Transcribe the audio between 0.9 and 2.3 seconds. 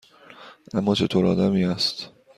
چطور آدمی است؟